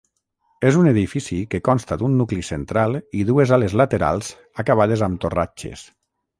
És 0.69 0.77
un 0.83 0.87
edifici 0.91 1.37
que 1.51 1.59
consta 1.67 1.99
d'un 1.99 2.17
nucli 2.23 2.47
central 2.49 2.97
i 3.21 3.27
dues 3.29 3.55
ales 3.61 3.79
laterals 3.83 4.35
acabades 4.65 5.09
amb 5.11 5.25
torratxes. 5.27 5.89